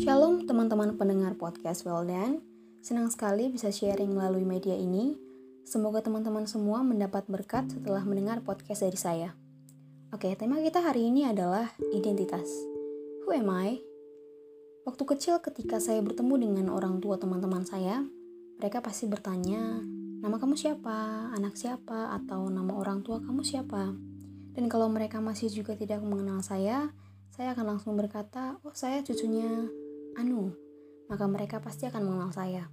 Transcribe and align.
Shalom 0.00 0.48
teman-teman 0.48 0.96
pendengar 0.96 1.36
podcast 1.36 1.84
Weldan. 1.84 2.40
Senang 2.80 3.12
sekali 3.12 3.52
bisa 3.52 3.68
sharing 3.68 4.16
melalui 4.16 4.48
media 4.48 4.72
ini. 4.72 5.20
Semoga 5.68 6.00
teman-teman 6.00 6.48
semua 6.48 6.80
mendapat 6.80 7.28
berkat 7.28 7.68
setelah 7.68 8.00
mendengar 8.08 8.40
podcast 8.40 8.80
dari 8.80 8.96
saya. 8.96 9.36
Oke, 10.08 10.32
tema 10.40 10.56
kita 10.64 10.80
hari 10.80 11.12
ini 11.12 11.28
adalah 11.28 11.68
identitas. 11.92 12.48
Who 13.28 13.36
am 13.36 13.52
I? 13.52 13.76
Waktu 14.88 15.04
kecil 15.04 15.36
ketika 15.44 15.76
saya 15.76 16.00
bertemu 16.00 16.48
dengan 16.48 16.72
orang 16.72 17.04
tua 17.04 17.20
teman-teman 17.20 17.68
saya, 17.68 18.00
mereka 18.56 18.80
pasti 18.80 19.04
bertanya, 19.04 19.84
nama 20.24 20.40
kamu 20.40 20.56
siapa, 20.56 21.28
anak 21.36 21.60
siapa, 21.60 22.16
atau 22.16 22.48
nama 22.48 22.72
orang 22.72 23.04
tua 23.04 23.20
kamu 23.20 23.44
siapa. 23.44 23.92
Dan 24.56 24.64
kalau 24.72 24.88
mereka 24.88 25.20
masih 25.20 25.52
juga 25.52 25.76
tidak 25.76 26.00
mengenal 26.00 26.40
saya, 26.40 26.88
saya 27.36 27.52
akan 27.52 27.76
langsung 27.76 28.00
berkata, 28.00 28.56
oh 28.64 28.72
saya 28.72 29.04
cucunya 29.04 29.68
Anu, 30.20 30.52
maka 31.08 31.24
mereka 31.24 31.64
pasti 31.64 31.88
akan 31.88 32.04
mengenal 32.04 32.28
saya. 32.28 32.68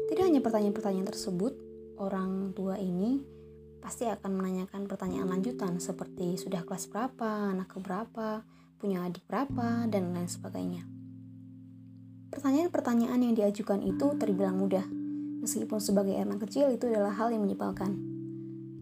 Tidak 0.00 0.24
hanya 0.24 0.40
pertanyaan-pertanyaan 0.40 1.12
tersebut, 1.12 1.52
orang 2.00 2.56
tua 2.56 2.80
ini 2.80 3.20
pasti 3.84 4.08
akan 4.08 4.32
menanyakan 4.32 4.88
pertanyaan 4.88 5.28
lanjutan 5.28 5.76
seperti 5.76 6.40
sudah 6.40 6.64
kelas 6.64 6.88
berapa, 6.88 7.52
anak 7.52 7.76
berapa, 7.76 8.48
punya 8.80 9.04
adik 9.04 9.20
berapa, 9.28 9.92
dan 9.92 10.16
lain 10.16 10.24
sebagainya. 10.24 10.88
Pertanyaan-pertanyaan 12.32 13.28
yang 13.28 13.36
diajukan 13.36 13.84
itu 13.84 14.16
terbilang 14.16 14.56
mudah, 14.56 14.88
meskipun 15.44 15.84
sebagai 15.84 16.16
anak 16.16 16.48
kecil 16.48 16.72
itu 16.72 16.88
adalah 16.88 17.12
hal 17.12 17.28
yang 17.28 17.44
menyebalkan. 17.44 17.92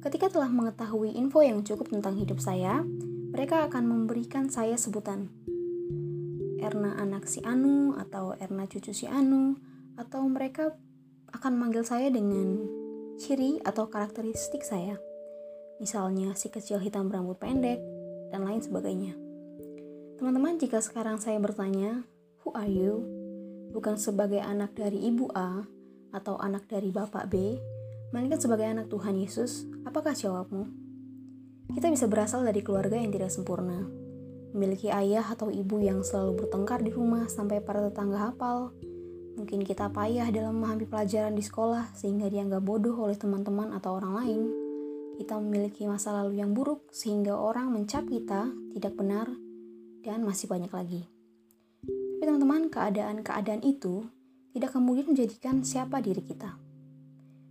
Ketika 0.06 0.30
telah 0.30 0.54
mengetahui 0.54 1.18
info 1.18 1.42
yang 1.42 1.66
cukup 1.66 1.90
tentang 1.90 2.14
hidup 2.14 2.38
saya, 2.38 2.78
mereka 3.34 3.66
akan 3.66 3.90
memberikan 3.90 4.46
saya 4.46 4.78
sebutan 4.78 5.34
Erna 6.58 6.98
anak 6.98 7.30
si 7.30 7.40
Anu 7.46 7.94
atau 7.94 8.34
Erna 8.36 8.66
cucu 8.66 8.90
si 8.90 9.06
Anu 9.06 9.58
atau 9.98 10.26
mereka 10.26 10.74
akan 11.34 11.54
manggil 11.58 11.82
saya 11.86 12.10
dengan 12.10 12.66
ciri 13.18 13.62
atau 13.62 13.90
karakteristik 13.90 14.62
saya. 14.62 14.98
Misalnya 15.78 16.34
si 16.34 16.50
kecil 16.50 16.82
hitam 16.82 17.10
berambut 17.10 17.38
pendek 17.38 17.78
dan 18.34 18.42
lain 18.46 18.62
sebagainya. 18.62 19.14
Teman-teman, 20.18 20.58
jika 20.58 20.82
sekarang 20.82 21.22
saya 21.22 21.38
bertanya, 21.38 22.02
"Who 22.42 22.50
are 22.58 22.66
you?" 22.66 23.06
bukan 23.70 24.00
sebagai 24.00 24.40
anak 24.40 24.74
dari 24.74 25.12
ibu 25.12 25.28
A 25.36 25.64
atau 26.12 26.40
anak 26.40 26.66
dari 26.66 26.88
bapak 26.88 27.28
B, 27.28 27.60
melainkan 28.10 28.40
sebagai 28.40 28.64
anak 28.64 28.88
Tuhan 28.88 29.20
Yesus, 29.20 29.68
apakah 29.84 30.16
jawabmu? 30.16 30.64
Kita 31.76 31.92
bisa 31.92 32.08
berasal 32.08 32.48
dari 32.48 32.64
keluarga 32.64 32.96
yang 32.96 33.12
tidak 33.12 33.28
sempurna, 33.28 33.84
memiliki 34.52 34.88
ayah 34.88 35.24
atau 35.24 35.52
ibu 35.52 35.80
yang 35.80 36.00
selalu 36.00 36.44
bertengkar 36.44 36.80
di 36.80 36.92
rumah 36.92 37.28
sampai 37.28 37.60
para 37.60 37.88
tetangga 37.88 38.30
hafal. 38.30 38.72
Mungkin 39.38 39.62
kita 39.62 39.92
payah 39.94 40.26
dalam 40.34 40.58
memahami 40.58 40.90
pelajaran 40.90 41.36
di 41.36 41.44
sekolah 41.44 41.94
sehingga 41.94 42.26
dianggap 42.26 42.58
bodoh 42.64 42.96
oleh 42.98 43.14
teman-teman 43.14 43.70
atau 43.76 43.94
orang 43.94 44.12
lain. 44.18 44.40
Kita 45.18 45.38
memiliki 45.38 45.86
masa 45.86 46.14
lalu 46.14 46.42
yang 46.42 46.54
buruk 46.54 46.90
sehingga 46.90 47.38
orang 47.38 47.70
mencap 47.74 48.06
kita 48.06 48.50
tidak 48.74 48.94
benar 48.98 49.26
dan 50.02 50.22
masih 50.26 50.50
banyak 50.50 50.70
lagi. 50.70 51.02
Tapi 52.18 52.24
teman-teman, 52.26 52.66
keadaan-keadaan 52.66 53.62
itu 53.62 54.10
tidak 54.50 54.74
kemudian 54.74 55.06
menjadikan 55.06 55.62
siapa 55.62 56.02
diri 56.02 56.22
kita. 56.22 56.58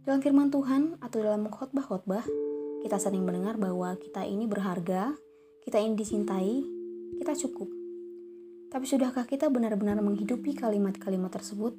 Dalam 0.03 0.19
firman 0.19 0.51
Tuhan 0.51 0.99
atau 0.99 1.19
dalam 1.23 1.47
khotbah-khotbah, 1.47 2.23
kita 2.83 2.99
sering 2.99 3.23
mendengar 3.23 3.59
bahwa 3.59 3.95
kita 3.99 4.23
ini 4.23 4.47
berharga, 4.47 5.15
kita 5.63 5.83
ini 5.83 5.99
dicintai, 5.99 6.76
kita 7.17 7.33
cukup. 7.47 7.69
Tapi 8.67 8.85
sudahkah 8.85 9.25
kita 9.25 9.49
benar-benar 9.49 9.99
menghidupi 9.99 10.53
kalimat-kalimat 10.53 11.33
tersebut? 11.33 11.73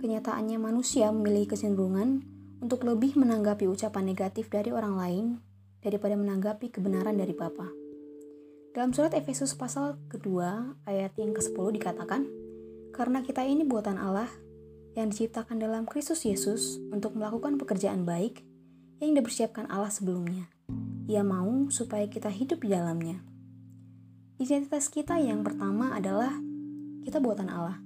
Kenyataannya 0.00 0.58
manusia 0.58 1.12
memiliki 1.12 1.54
kecenderungan 1.54 2.24
untuk 2.60 2.84
lebih 2.84 3.16
menanggapi 3.16 3.68
ucapan 3.68 4.10
negatif 4.10 4.48
dari 4.52 4.72
orang 4.72 4.94
lain 4.96 5.24
daripada 5.80 6.16
menanggapi 6.16 6.72
kebenaran 6.72 7.16
dari 7.16 7.32
Bapa. 7.32 7.68
Dalam 8.70 8.94
surat 8.94 9.16
Efesus 9.16 9.56
pasal 9.58 9.98
kedua 10.06 10.78
ayat 10.86 11.16
yang 11.18 11.34
ke-10 11.34 11.80
dikatakan, 11.80 12.28
Karena 12.94 13.24
kita 13.24 13.42
ini 13.42 13.64
buatan 13.64 13.96
Allah 13.96 14.28
yang 14.94 15.10
diciptakan 15.10 15.58
dalam 15.58 15.86
Kristus 15.86 16.26
Yesus 16.26 16.78
untuk 16.90 17.14
melakukan 17.16 17.56
pekerjaan 17.56 18.04
baik 18.04 18.42
yang 19.00 19.16
dipersiapkan 19.16 19.66
Allah 19.72 19.90
sebelumnya. 19.90 20.50
Ia 21.10 21.24
mau 21.26 21.66
supaya 21.72 22.06
kita 22.06 22.30
hidup 22.30 22.62
di 22.62 22.70
dalamnya. 22.70 23.24
Identitas 24.40 24.88
kita 24.88 25.20
yang 25.20 25.44
pertama 25.44 25.92
adalah 25.92 26.32
kita 27.04 27.20
buatan 27.20 27.52
Allah. 27.52 27.76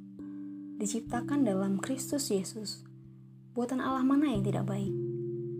Diciptakan 0.78 1.42
dalam 1.42 1.82
Kristus 1.82 2.31
Yesus. 2.31 2.87
Buatan 3.59 3.82
Allah 3.82 4.06
mana 4.06 4.31
yang 4.31 4.47
tidak 4.47 4.70
baik? 4.70 4.94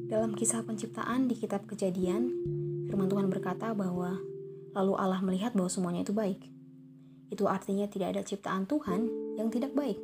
Dalam 0.07 0.39
kisah 0.39 0.63
penciptaan 0.63 1.27
di 1.27 1.35
kitab 1.35 1.67
Kejadian, 1.67 2.31
firman 2.87 3.11
Tuhan 3.11 3.27
berkata 3.27 3.75
bahwa 3.75 4.23
lalu 4.71 4.95
Allah 4.95 5.19
melihat 5.19 5.51
bahwa 5.59 5.67
semuanya 5.67 6.07
itu 6.07 6.15
baik. 6.15 6.39
Itu 7.27 7.51
artinya 7.51 7.91
tidak 7.91 8.15
ada 8.15 8.23
ciptaan 8.23 8.71
Tuhan 8.71 9.11
yang 9.35 9.51
tidak 9.51 9.75
baik. 9.75 9.99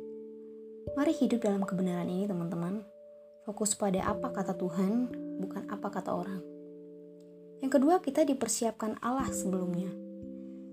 Mari 0.99 1.15
hidup 1.15 1.39
dalam 1.39 1.63
kebenaran 1.63 2.11
ini, 2.11 2.27
teman-teman. 2.27 2.83
Fokus 3.47 3.79
pada 3.79 4.11
apa 4.11 4.27
kata 4.35 4.59
Tuhan, 4.59 5.07
bukan 5.39 5.71
apa 5.71 5.87
kata 5.87 6.11
orang. 6.11 6.43
Yang 7.63 7.79
kedua, 7.79 8.03
kita 8.03 8.27
dipersiapkan 8.27 8.99
Allah 8.99 9.31
sebelumnya. 9.31 10.00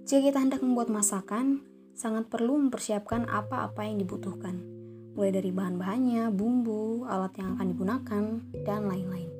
Jika 0.04 0.20
kita 0.30 0.38
hendak 0.38 0.60
membuat 0.62 0.92
masakan, 0.92 1.64
sangat 1.98 2.30
perlu 2.30 2.54
mempersiapkan 2.62 3.26
apa-apa 3.26 3.82
yang 3.82 3.98
dibutuhkan, 3.98 4.62
mulai 5.18 5.34
dari 5.34 5.50
bahan-bahannya, 5.50 6.30
bumbu, 6.30 7.08
alat 7.10 7.34
yang 7.40 7.58
akan 7.58 7.66
digunakan, 7.74 8.24
dan 8.62 8.86
lain-lain. 8.86 9.30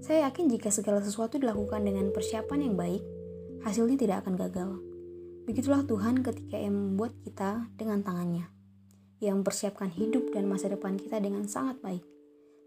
Saya 0.00 0.32
yakin 0.32 0.48
jika 0.48 0.72
segala 0.72 1.04
sesuatu 1.04 1.36
dilakukan 1.36 1.84
dengan 1.84 2.08
persiapan 2.10 2.64
yang 2.64 2.74
baik, 2.74 3.02
hasilnya 3.60 4.00
tidak 4.00 4.24
akan 4.24 4.34
gagal. 4.40 4.70
Begitulah 5.44 5.84
Tuhan 5.84 6.22
ketika 6.22 6.56
Ia 6.56 6.72
membuat 6.72 7.12
kita 7.20 7.70
dengan 7.76 8.00
tangannya. 8.00 8.48
Ia 9.22 9.30
mempersiapkan 9.36 9.92
hidup 9.94 10.34
dan 10.34 10.50
masa 10.50 10.66
depan 10.72 10.98
kita 10.98 11.22
dengan 11.22 11.46
sangat 11.46 11.78
baik. 11.78 12.02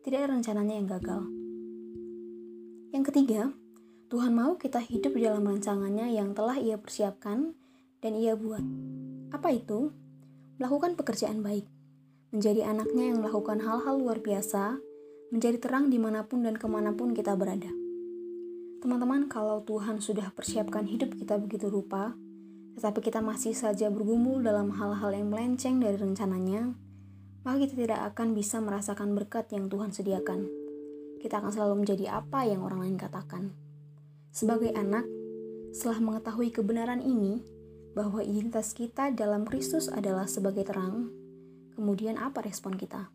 Tidak 0.08 0.16
ada 0.16 0.32
rencananya 0.38 0.76
yang 0.80 0.88
gagal. 0.88 1.22
Yang 2.96 3.04
ketiga, 3.12 3.52
Tuhan 4.06 4.38
mau 4.38 4.54
kita 4.54 4.78
hidup 4.86 5.18
di 5.18 5.26
dalam 5.26 5.42
rancangannya 5.42 6.14
yang 6.14 6.38
telah 6.38 6.62
ia 6.62 6.78
persiapkan 6.78 7.58
dan 8.06 8.14
ia 8.14 8.38
buat. 8.38 8.62
Apa 9.34 9.50
itu? 9.50 9.90
Melakukan 10.62 10.94
pekerjaan 10.94 11.42
baik. 11.42 11.66
Menjadi 12.30 12.70
anaknya 12.70 13.10
yang 13.10 13.26
melakukan 13.26 13.58
hal-hal 13.66 13.98
luar 13.98 14.22
biasa, 14.22 14.78
menjadi 15.34 15.58
terang 15.58 15.90
di 15.90 15.98
mana 15.98 16.22
pun 16.22 16.46
dan 16.46 16.54
ke 16.54 16.70
mana 16.70 16.94
pun 16.94 17.18
kita 17.18 17.34
berada. 17.34 17.74
Teman-teman, 18.86 19.26
kalau 19.26 19.66
Tuhan 19.66 19.98
sudah 19.98 20.30
persiapkan 20.38 20.86
hidup 20.86 21.18
kita 21.18 21.42
begitu 21.42 21.74
rupa, 21.74 22.14
tetapi 22.78 23.02
kita 23.02 23.26
masih 23.26 23.58
saja 23.58 23.90
bergumul 23.90 24.46
dalam 24.46 24.70
hal-hal 24.70 25.18
yang 25.18 25.34
melenceng 25.34 25.82
dari 25.82 25.98
rencananya, 25.98 26.78
maka 27.42 27.58
kita 27.66 27.74
tidak 27.74 28.00
akan 28.14 28.38
bisa 28.38 28.62
merasakan 28.62 29.18
berkat 29.18 29.50
yang 29.50 29.66
Tuhan 29.66 29.90
sediakan. 29.90 30.46
Kita 31.18 31.42
akan 31.42 31.50
selalu 31.50 31.82
menjadi 31.82 32.22
apa 32.22 32.46
yang 32.46 32.62
orang 32.62 32.86
lain 32.86 33.02
katakan. 33.02 33.65
Sebagai 34.36 34.76
anak, 34.76 35.08
setelah 35.72 36.04
mengetahui 36.12 36.52
kebenaran 36.52 37.00
ini, 37.00 37.40
bahwa 37.96 38.20
identitas 38.20 38.76
kita 38.76 39.16
dalam 39.16 39.48
Kristus 39.48 39.88
adalah 39.88 40.28
sebagai 40.28 40.68
terang, 40.68 41.08
kemudian 41.72 42.20
apa 42.20 42.44
respon 42.44 42.76
kita? 42.76 43.08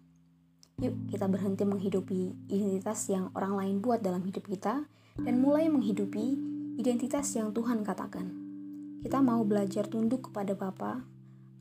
Yuk, 0.81 1.13
kita 1.13 1.29
berhenti 1.29 1.69
menghidupi 1.69 2.49
identitas 2.49 3.05
yang 3.13 3.29
orang 3.37 3.53
lain 3.53 3.85
buat 3.85 4.01
dalam 4.01 4.25
hidup 4.25 4.49
kita 4.49 4.89
dan 5.21 5.35
mulai 5.45 5.69
menghidupi 5.69 6.41
identitas 6.81 7.29
yang 7.37 7.53
Tuhan 7.53 7.85
katakan. 7.85 8.33
Kita 9.05 9.21
mau 9.21 9.45
belajar 9.45 9.93
tunduk 9.93 10.33
kepada 10.33 10.57
Bapa, 10.57 11.05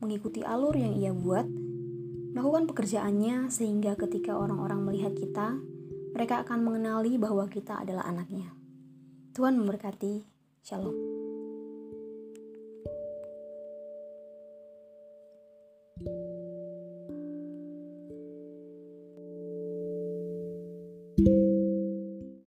mengikuti 0.00 0.40
alur 0.40 0.72
yang 0.72 0.96
Ia 0.96 1.12
buat, 1.12 1.44
melakukan 2.32 2.64
pekerjaannya 2.64 3.52
sehingga 3.52 3.92
ketika 4.00 4.40
orang-orang 4.40 4.88
melihat 4.88 5.12
kita, 5.12 5.60
mereka 6.16 6.48
akan 6.48 6.64
mengenali 6.64 7.20
bahwa 7.20 7.44
kita 7.44 7.76
adalah 7.76 8.08
anaknya. 8.08 8.56
Tuhan 9.34 9.58
memberkati. 9.58 10.26
Shalom. 10.62 11.09